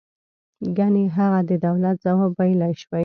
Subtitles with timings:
[0.77, 2.99] گني هغه د دولت ځواب ویلای شوی.